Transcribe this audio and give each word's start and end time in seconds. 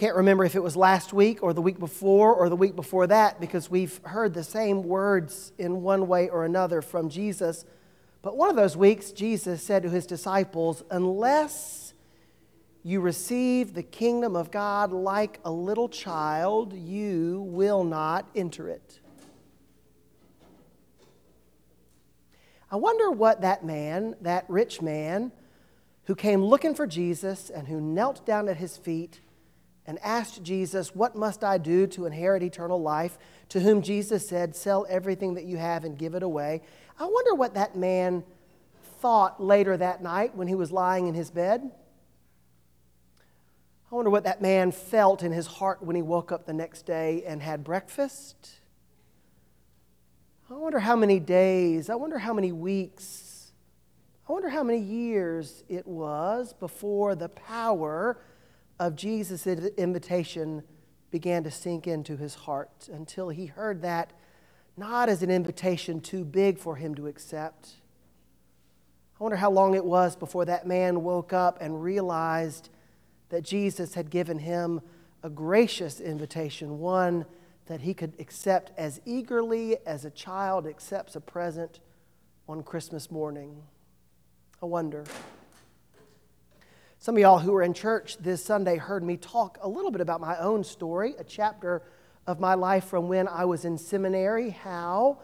can't 0.00 0.16
remember 0.16 0.46
if 0.46 0.54
it 0.54 0.62
was 0.62 0.76
last 0.76 1.12
week 1.12 1.42
or 1.42 1.52
the 1.52 1.60
week 1.60 1.78
before 1.78 2.34
or 2.34 2.48
the 2.48 2.56
week 2.56 2.74
before 2.74 3.06
that 3.06 3.38
because 3.38 3.70
we've 3.70 4.00
heard 4.02 4.32
the 4.32 4.42
same 4.42 4.82
words 4.82 5.52
in 5.58 5.82
one 5.82 6.08
way 6.08 6.30
or 6.30 6.46
another 6.46 6.80
from 6.80 7.10
Jesus. 7.10 7.66
But 8.22 8.34
one 8.34 8.48
of 8.48 8.56
those 8.56 8.78
weeks, 8.78 9.10
Jesus 9.10 9.62
said 9.62 9.82
to 9.82 9.90
his 9.90 10.06
disciples, 10.06 10.82
Unless 10.90 11.92
you 12.82 13.02
receive 13.02 13.74
the 13.74 13.82
kingdom 13.82 14.36
of 14.36 14.50
God 14.50 14.90
like 14.90 15.38
a 15.44 15.50
little 15.50 15.90
child, 15.90 16.72
you 16.72 17.42
will 17.50 17.84
not 17.84 18.26
enter 18.34 18.70
it. 18.70 19.00
I 22.70 22.76
wonder 22.76 23.10
what 23.10 23.42
that 23.42 23.66
man, 23.66 24.16
that 24.22 24.46
rich 24.48 24.80
man, 24.80 25.30
who 26.04 26.14
came 26.14 26.42
looking 26.42 26.74
for 26.74 26.86
Jesus 26.86 27.50
and 27.50 27.68
who 27.68 27.82
knelt 27.82 28.24
down 28.24 28.48
at 28.48 28.56
his 28.56 28.78
feet 28.78 29.20
and 29.90 29.98
asked 30.04 30.44
Jesus, 30.44 30.94
What 30.94 31.16
must 31.16 31.42
I 31.42 31.58
do 31.58 31.84
to 31.88 32.06
inherit 32.06 32.44
eternal 32.44 32.80
life? 32.80 33.18
To 33.48 33.58
whom 33.58 33.82
Jesus 33.82 34.28
said, 34.28 34.54
Sell 34.54 34.86
everything 34.88 35.34
that 35.34 35.46
you 35.46 35.56
have 35.56 35.82
and 35.82 35.98
give 35.98 36.14
it 36.14 36.22
away. 36.22 36.62
I 36.96 37.06
wonder 37.06 37.34
what 37.34 37.54
that 37.54 37.74
man 37.74 38.22
thought 39.00 39.42
later 39.42 39.76
that 39.76 40.00
night 40.00 40.36
when 40.36 40.46
he 40.46 40.54
was 40.54 40.70
lying 40.70 41.08
in 41.08 41.14
his 41.14 41.32
bed. 41.32 41.72
I 43.90 43.94
wonder 43.96 44.12
what 44.12 44.22
that 44.22 44.40
man 44.40 44.70
felt 44.70 45.24
in 45.24 45.32
his 45.32 45.48
heart 45.48 45.82
when 45.82 45.96
he 45.96 46.02
woke 46.02 46.30
up 46.30 46.46
the 46.46 46.52
next 46.52 46.86
day 46.86 47.24
and 47.26 47.42
had 47.42 47.64
breakfast. 47.64 48.60
I 50.48 50.54
wonder 50.54 50.78
how 50.78 50.94
many 50.94 51.18
days, 51.18 51.90
I 51.90 51.96
wonder 51.96 52.18
how 52.18 52.32
many 52.32 52.52
weeks, 52.52 53.50
I 54.28 54.32
wonder 54.34 54.50
how 54.50 54.62
many 54.62 54.78
years 54.78 55.64
it 55.68 55.84
was 55.84 56.52
before 56.52 57.16
the 57.16 57.28
power 57.28 58.18
of 58.80 58.96
Jesus' 58.96 59.46
invitation 59.46 60.62
began 61.10 61.44
to 61.44 61.50
sink 61.50 61.86
into 61.86 62.16
his 62.16 62.34
heart 62.34 62.88
until 62.90 63.28
he 63.28 63.44
heard 63.44 63.82
that 63.82 64.12
not 64.74 65.10
as 65.10 65.22
an 65.22 65.30
invitation 65.30 66.00
too 66.00 66.24
big 66.24 66.58
for 66.58 66.76
him 66.76 66.94
to 66.94 67.06
accept. 67.06 67.74
I 69.18 69.22
wonder 69.22 69.36
how 69.36 69.50
long 69.50 69.74
it 69.74 69.84
was 69.84 70.16
before 70.16 70.46
that 70.46 70.66
man 70.66 71.02
woke 71.02 71.34
up 71.34 71.60
and 71.60 71.82
realized 71.82 72.70
that 73.28 73.42
Jesus 73.42 73.92
had 73.92 74.08
given 74.08 74.38
him 74.38 74.80
a 75.22 75.28
gracious 75.28 76.00
invitation, 76.00 76.78
one 76.78 77.26
that 77.66 77.82
he 77.82 77.92
could 77.92 78.14
accept 78.18 78.72
as 78.78 78.98
eagerly 79.04 79.76
as 79.84 80.06
a 80.06 80.10
child 80.10 80.66
accepts 80.66 81.14
a 81.16 81.20
present 81.20 81.80
on 82.48 82.62
Christmas 82.62 83.10
morning. 83.10 83.62
I 84.62 84.66
wonder. 84.66 85.04
Some 87.02 87.14
of 87.14 87.22
y'all 87.22 87.38
who 87.38 87.52
were 87.52 87.62
in 87.62 87.72
church 87.72 88.18
this 88.18 88.44
Sunday 88.44 88.76
heard 88.76 89.02
me 89.02 89.16
talk 89.16 89.56
a 89.62 89.68
little 89.70 89.90
bit 89.90 90.02
about 90.02 90.20
my 90.20 90.36
own 90.36 90.62
story, 90.62 91.14
a 91.18 91.24
chapter 91.24 91.80
of 92.26 92.40
my 92.40 92.52
life 92.52 92.84
from 92.84 93.08
when 93.08 93.26
I 93.26 93.46
was 93.46 93.64
in 93.64 93.78
seminary, 93.78 94.50
how 94.50 95.16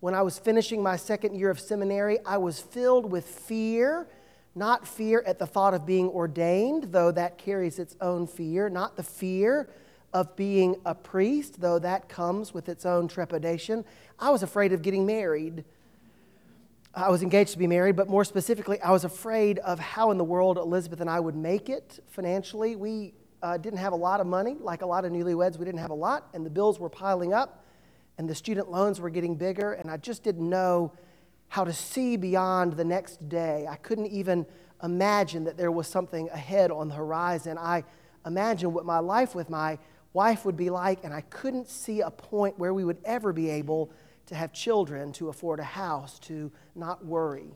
when 0.00 0.14
I 0.14 0.20
was 0.20 0.38
finishing 0.38 0.82
my 0.82 0.96
second 0.96 1.34
year 1.34 1.48
of 1.48 1.58
seminary, 1.58 2.18
I 2.26 2.36
was 2.36 2.60
filled 2.60 3.10
with 3.10 3.24
fear. 3.24 4.08
Not 4.54 4.86
fear 4.86 5.24
at 5.26 5.38
the 5.38 5.46
thought 5.46 5.72
of 5.72 5.86
being 5.86 6.10
ordained, 6.10 6.92
though 6.92 7.10
that 7.12 7.38
carries 7.38 7.78
its 7.78 7.96
own 8.02 8.26
fear, 8.26 8.68
not 8.68 8.98
the 8.98 9.02
fear 9.02 9.70
of 10.12 10.36
being 10.36 10.82
a 10.84 10.94
priest, 10.94 11.62
though 11.62 11.78
that 11.78 12.10
comes 12.10 12.52
with 12.52 12.68
its 12.68 12.84
own 12.84 13.08
trepidation. 13.08 13.86
I 14.18 14.28
was 14.28 14.42
afraid 14.42 14.74
of 14.74 14.82
getting 14.82 15.06
married. 15.06 15.64
I 16.94 17.08
was 17.08 17.22
engaged 17.22 17.52
to 17.52 17.58
be 17.58 17.66
married, 17.66 17.96
but 17.96 18.10
more 18.10 18.22
specifically, 18.22 18.78
I 18.82 18.90
was 18.90 19.04
afraid 19.04 19.58
of 19.60 19.78
how 19.78 20.10
in 20.10 20.18
the 20.18 20.24
world 20.24 20.58
Elizabeth 20.58 21.00
and 21.00 21.08
I 21.08 21.20
would 21.20 21.34
make 21.34 21.70
it 21.70 22.00
financially. 22.10 22.76
We 22.76 23.14
uh, 23.42 23.56
didn't 23.56 23.78
have 23.78 23.94
a 23.94 23.96
lot 23.96 24.20
of 24.20 24.26
money, 24.26 24.58
like 24.60 24.82
a 24.82 24.86
lot 24.86 25.06
of 25.06 25.10
newlyweds, 25.10 25.56
we 25.58 25.64
didn't 25.64 25.80
have 25.80 25.90
a 25.90 25.94
lot, 25.94 26.28
and 26.34 26.44
the 26.44 26.50
bills 26.50 26.78
were 26.78 26.90
piling 26.90 27.32
up, 27.32 27.64
and 28.18 28.28
the 28.28 28.34
student 28.34 28.70
loans 28.70 29.00
were 29.00 29.08
getting 29.08 29.36
bigger, 29.36 29.72
and 29.72 29.90
I 29.90 29.96
just 29.96 30.22
didn't 30.22 30.46
know 30.46 30.92
how 31.48 31.64
to 31.64 31.72
see 31.72 32.18
beyond 32.18 32.74
the 32.74 32.84
next 32.84 33.26
day. 33.26 33.66
I 33.66 33.76
couldn't 33.76 34.08
even 34.08 34.44
imagine 34.82 35.44
that 35.44 35.56
there 35.56 35.70
was 35.70 35.88
something 35.88 36.28
ahead 36.28 36.70
on 36.70 36.88
the 36.88 36.94
horizon. 36.94 37.56
I 37.56 37.84
imagined 38.26 38.74
what 38.74 38.84
my 38.84 38.98
life 38.98 39.34
with 39.34 39.48
my 39.48 39.78
wife 40.12 40.44
would 40.44 40.58
be 40.58 40.68
like, 40.68 41.04
and 41.04 41.14
I 41.14 41.22
couldn't 41.22 41.70
see 41.70 42.02
a 42.02 42.10
point 42.10 42.58
where 42.58 42.74
we 42.74 42.84
would 42.84 42.98
ever 43.06 43.32
be 43.32 43.48
able 43.48 43.90
to 44.26 44.34
have 44.34 44.52
children, 44.52 45.12
to 45.12 45.28
afford 45.28 45.60
a 45.60 45.64
house, 45.64 46.18
to 46.20 46.50
not 46.74 47.04
worry. 47.04 47.54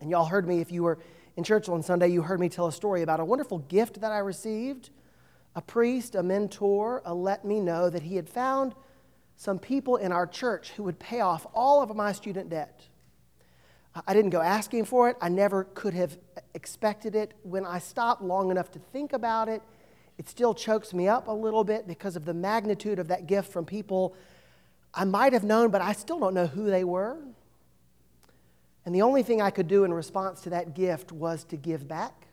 And 0.00 0.10
y'all 0.10 0.26
heard 0.26 0.46
me, 0.46 0.60
if 0.60 0.70
you 0.70 0.82
were 0.82 0.98
in 1.36 1.44
church 1.44 1.68
on 1.68 1.82
Sunday, 1.82 2.08
you 2.08 2.22
heard 2.22 2.40
me 2.40 2.48
tell 2.48 2.66
a 2.66 2.72
story 2.72 3.02
about 3.02 3.20
a 3.20 3.24
wonderful 3.24 3.58
gift 3.58 4.00
that 4.00 4.12
I 4.12 4.18
received. 4.18 4.90
A 5.56 5.62
priest, 5.62 6.14
a 6.14 6.22
mentor, 6.22 7.02
a 7.04 7.14
let 7.14 7.44
me 7.44 7.60
know 7.60 7.88
that 7.88 8.02
he 8.02 8.16
had 8.16 8.28
found 8.28 8.74
some 9.36 9.58
people 9.58 9.96
in 9.96 10.12
our 10.12 10.26
church 10.26 10.70
who 10.70 10.82
would 10.84 10.98
pay 10.98 11.20
off 11.20 11.46
all 11.54 11.82
of 11.82 11.94
my 11.94 12.12
student 12.12 12.50
debt. 12.50 12.88
I 14.06 14.12
didn't 14.12 14.30
go 14.30 14.40
asking 14.40 14.86
for 14.86 15.08
it. 15.08 15.16
I 15.20 15.28
never 15.28 15.64
could 15.64 15.94
have 15.94 16.18
expected 16.54 17.14
it. 17.14 17.32
When 17.42 17.64
I 17.64 17.78
stopped 17.78 18.22
long 18.22 18.50
enough 18.50 18.70
to 18.72 18.78
think 18.78 19.12
about 19.12 19.48
it, 19.48 19.62
it 20.18 20.28
still 20.28 20.54
chokes 20.54 20.92
me 20.92 21.08
up 21.08 21.28
a 21.28 21.32
little 21.32 21.64
bit 21.64 21.86
because 21.86 22.16
of 22.16 22.24
the 22.24 22.34
magnitude 22.34 22.98
of 22.98 23.08
that 23.08 23.26
gift 23.26 23.52
from 23.52 23.64
people 23.64 24.16
I 24.96 25.04
might 25.04 25.32
have 25.32 25.44
known, 25.44 25.70
but 25.70 25.80
I 25.80 25.92
still 25.92 26.18
don't 26.20 26.34
know 26.34 26.46
who 26.46 26.66
they 26.66 26.84
were. 26.84 27.18
And 28.84 28.94
the 28.94 29.02
only 29.02 29.22
thing 29.22 29.40
I 29.40 29.50
could 29.50 29.68
do 29.68 29.84
in 29.84 29.92
response 29.92 30.42
to 30.42 30.50
that 30.50 30.74
gift 30.74 31.10
was 31.10 31.44
to 31.44 31.56
give 31.56 31.88
back. 31.88 32.26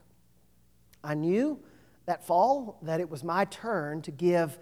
I 1.04 1.14
knew 1.14 1.60
that 2.06 2.26
fall 2.26 2.78
that 2.84 3.00
it 3.00 3.10
was 3.10 3.24
my 3.24 3.46
turn 3.46 4.02
to 4.04 4.12
give 4.12 4.60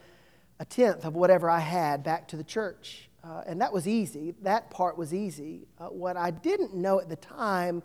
a 0.60 0.66
tenth 0.66 1.06
of 1.06 1.16
whatever 1.16 1.50
I 1.50 1.60
had 1.60 2.04
back 2.04 2.28
to 2.30 2.38
the 2.38 2.44
church. 2.44 3.10
Uh, 3.24 3.44
and 3.48 3.60
that 3.62 3.74
was 3.74 3.88
easy. 3.88 4.36
That 4.44 4.70
part 4.70 4.98
was 4.98 5.14
easy. 5.14 5.68
Uh, 5.78 5.88
what 5.88 6.16
I 6.16 6.32
didn't 6.32 6.76
know 6.76 7.00
at 7.00 7.10
the 7.10 7.16
time 7.16 7.82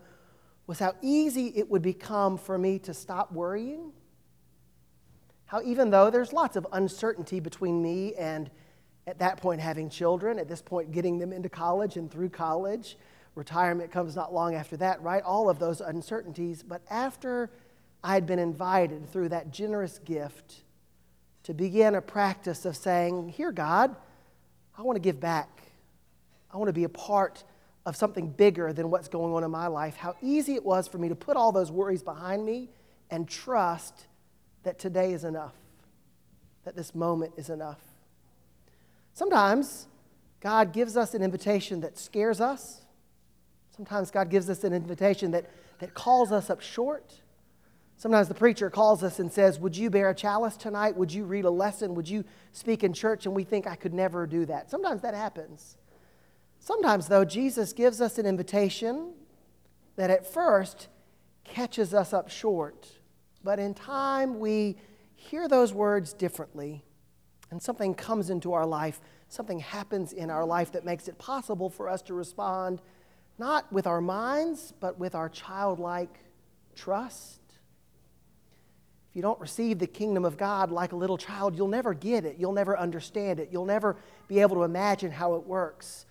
was 0.67 0.79
how 0.79 0.93
easy 1.01 1.47
it 1.55 1.69
would 1.69 1.81
become 1.81 2.37
for 2.37 2.57
me 2.57 2.79
to 2.79 2.93
stop 2.93 3.31
worrying 3.31 3.91
how, 5.47 5.61
even 5.63 5.89
though 5.91 6.09
there's 6.09 6.33
lots 6.33 6.55
of 6.55 6.65
uncertainty 6.71 7.39
between 7.39 7.81
me 7.81 8.15
and 8.15 8.49
at 9.07 9.19
that 9.19 9.37
point 9.37 9.61
having 9.61 9.89
children, 9.89 10.39
at 10.39 10.47
this 10.47 10.61
point 10.61 10.91
getting 10.91 11.19
them 11.19 11.31
into 11.31 11.49
college 11.49 11.97
and 11.97 12.11
through 12.11 12.29
college, 12.29 12.97
retirement 13.35 13.91
comes 13.91 14.15
not 14.15 14.33
long 14.33 14.55
after 14.55 14.77
that, 14.77 15.01
right? 15.01 15.21
All 15.23 15.49
of 15.49 15.59
those 15.59 15.81
uncertainties. 15.81 16.63
But 16.63 16.81
after 16.89 17.51
I 18.03 18.13
had 18.13 18.25
been 18.25 18.39
invited 18.39 19.11
through 19.11 19.29
that 19.29 19.51
generous 19.51 19.99
gift 19.99 20.63
to 21.43 21.53
begin 21.53 21.95
a 21.95 22.01
practice 22.01 22.65
of 22.65 22.75
saying, 22.75 23.29
Here, 23.29 23.51
God, 23.51 23.95
I 24.77 24.81
want 24.81 24.95
to 24.95 25.01
give 25.01 25.19
back. 25.19 25.61
I 26.51 26.57
want 26.57 26.69
to 26.69 26.73
be 26.73 26.85
a 26.85 26.89
part 26.89 27.43
of 27.85 27.95
something 27.95 28.29
bigger 28.29 28.73
than 28.73 28.89
what's 28.89 29.07
going 29.07 29.33
on 29.33 29.43
in 29.43 29.51
my 29.51 29.67
life. 29.67 29.95
How 29.95 30.15
easy 30.21 30.55
it 30.55 30.65
was 30.65 30.87
for 30.87 30.97
me 30.97 31.09
to 31.09 31.15
put 31.15 31.37
all 31.37 31.51
those 31.51 31.71
worries 31.71 32.01
behind 32.01 32.45
me 32.45 32.69
and 33.11 33.27
trust 33.27 34.07
that 34.63 34.79
today 34.79 35.13
is 35.13 35.23
enough, 35.23 35.53
that 36.63 36.75
this 36.75 36.95
moment 36.95 37.33
is 37.37 37.49
enough. 37.49 37.79
Sometimes 39.15 39.87
God 40.41 40.73
gives 40.73 40.95
us 40.95 41.15
an 41.15 41.23
invitation 41.23 41.79
that 41.79 41.97
scares 41.97 42.39
us. 42.39 42.81
Sometimes 43.75 44.11
God 44.11 44.29
gives 44.29 44.49
us 44.49 44.63
an 44.63 44.73
invitation 44.73 45.31
that, 45.31 45.49
that 45.79 45.93
calls 45.93 46.31
us 46.31 46.49
up 46.49 46.61
short. 46.61 47.21
Sometimes 47.97 48.27
the 48.27 48.33
preacher 48.33 48.69
calls 48.69 49.03
us 49.03 49.19
and 49.19 49.31
says, 49.31 49.57
Would 49.57 49.75
you 49.75 49.89
bear 49.89 50.09
a 50.09 50.15
chalice 50.15 50.57
tonight? 50.57 50.97
Would 50.97 51.13
you 51.13 51.23
read 51.23 51.45
a 51.45 51.49
lesson? 51.49 51.95
Would 51.95 52.09
you 52.09 52.25
speak 52.51 52.83
in 52.83 52.91
church? 52.93 53.25
And 53.25 53.33
we 53.33 53.45
think, 53.45 53.65
I 53.65 53.75
could 53.75 53.93
never 53.93 54.27
do 54.27 54.45
that. 54.45 54.69
Sometimes 54.69 55.01
that 55.01 55.13
happens. 55.13 55.77
Sometimes, 56.59 57.07
though, 57.07 57.23
Jesus 57.23 57.73
gives 57.73 58.01
us 58.01 58.17
an 58.17 58.25
invitation 58.25 59.13
that 59.95 60.09
at 60.09 60.27
first 60.27 60.89
catches 61.45 61.93
us 61.93 62.11
up 62.11 62.29
short. 62.29 62.87
But 63.45 63.59
in 63.59 63.73
time, 63.73 64.39
we 64.39 64.75
hear 65.15 65.47
those 65.47 65.73
words 65.73 66.11
differently, 66.11 66.83
and 67.55 67.63
something 67.63 67.95
comes 67.95 68.29
into 68.29 68.51
our 68.51 68.65
life. 68.65 68.99
Something 69.29 69.59
happens 69.59 70.11
in 70.11 70.29
our 70.29 70.43
life 70.43 70.73
that 70.73 70.83
makes 70.83 71.07
it 71.07 71.17
possible 71.17 71.69
for 71.69 71.87
us 71.87 72.01
to 72.01 72.13
respond 72.13 72.81
not 73.37 73.71
with 73.71 73.87
our 73.87 74.01
minds, 74.01 74.73
but 74.81 74.99
with 74.99 75.15
our 75.15 75.29
childlike 75.29 76.19
trust. 76.75 77.39
If 79.09 79.15
you 79.15 79.21
don't 79.21 79.39
receive 79.39 79.79
the 79.79 79.87
kingdom 79.87 80.25
of 80.25 80.35
God 80.35 80.69
like 80.69 80.91
a 80.91 80.97
little 80.97 81.17
child, 81.17 81.55
you'll 81.55 81.69
never 81.69 81.93
get 81.93 82.25
it. 82.25 82.35
You'll 82.37 82.51
never 82.51 82.77
understand 82.77 83.39
it. 83.39 83.47
You'll 83.53 83.63
never 83.63 83.95
be 84.27 84.41
able 84.41 84.57
to 84.57 84.63
imagine 84.63 85.11
how 85.11 85.35
it 85.35 85.47
works. 85.47 86.05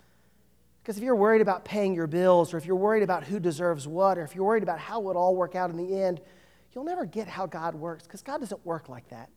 Because 0.83 0.97
if 0.97 1.03
you're 1.03 1.15
worried 1.15 1.43
about 1.43 1.67
paying 1.67 1.93
your 1.93 2.07
bills, 2.07 2.55
or 2.55 2.57
if 2.57 2.65
you're 2.65 2.75
worried 2.75 3.03
about 3.03 3.23
who 3.23 3.39
deserves 3.39 3.87
what, 3.87 4.17
or 4.17 4.25
if 4.25 4.35
you're 4.35 4.47
worried 4.47 4.63
about 4.63 4.79
how 4.79 5.11
it 5.11 5.15
all 5.15 5.37
work 5.37 5.55
out 5.55 5.69
in 5.69 5.77
the 5.77 6.01
end, 6.01 6.23
you'll 6.73 6.85
never 6.85 7.05
get 7.05 7.29
how 7.29 7.45
God 7.45 7.75
works 7.75 8.05
because 8.05 8.23
God 8.23 8.41
doesn't 8.41 8.65
work 8.65 8.89
like 8.89 9.11
that. 9.11 9.29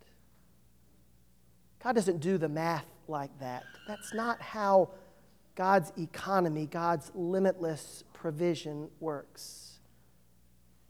God 1.84 1.94
doesn't 1.94 2.20
do 2.20 2.38
the 2.38 2.50
math 2.50 2.86
like 3.08 3.38
that. 3.40 3.64
That's 3.88 4.14
not 4.14 4.42
how 4.42 4.90
God's 5.56 5.92
economy, 5.98 6.66
God's 6.66 7.12
limitless 7.16 8.04
provision 8.14 8.90
works. 9.00 9.80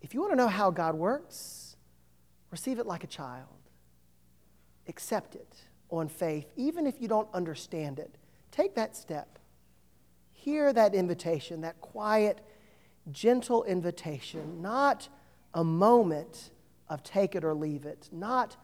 If 0.01 0.13
you 0.13 0.21
want 0.21 0.31
to 0.33 0.37
know 0.37 0.47
how 0.47 0.71
God 0.71 0.95
works, 0.95 1.75
receive 2.51 2.79
it 2.79 2.85
like 2.85 3.03
a 3.03 3.07
child. 3.07 3.47
accept 4.87 5.35
it 5.35 5.55
on 5.89 6.07
faith, 6.07 6.47
even 6.55 6.87
if 6.87 7.01
you 7.01 7.07
don't 7.07 7.27
understand 7.33 7.99
it. 7.99 8.15
Take 8.51 8.75
that 8.75 8.95
step. 8.95 9.39
Hear 10.31 10.73
that 10.73 10.93
invitation, 10.93 11.61
that 11.61 11.79
quiet, 11.81 12.41
gentle 13.11 13.63
invitation, 13.63 14.61
not 14.61 15.07
a 15.53 15.63
moment 15.63 16.51
of 16.89 17.03
take 17.03 17.35
it 17.35 17.43
or 17.43 17.53
leave 17.53 17.85
it, 17.85 18.09
not 18.11 18.57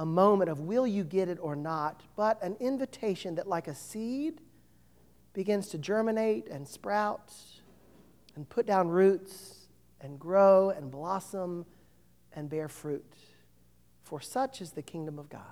a 0.00 0.06
moment 0.06 0.48
of 0.48 0.60
will 0.60 0.86
you 0.86 1.04
get 1.04 1.28
it 1.28 1.38
or 1.42 1.54
not, 1.54 2.02
but 2.16 2.42
an 2.42 2.56
invitation 2.58 3.34
that, 3.34 3.46
like 3.46 3.68
a 3.68 3.74
seed, 3.74 4.40
begins 5.34 5.68
to 5.68 5.78
germinate 5.78 6.48
and 6.48 6.66
sprout 6.66 7.34
and 8.34 8.48
put 8.48 8.64
down 8.64 8.88
roots 8.88 9.68
and 10.00 10.18
grow 10.18 10.70
and 10.70 10.90
blossom 10.90 11.66
and 12.32 12.48
bear 12.48 12.66
fruit. 12.66 13.12
For 14.02 14.22
such 14.22 14.62
is 14.62 14.70
the 14.70 14.80
kingdom 14.80 15.18
of 15.18 15.28
God. 15.28 15.42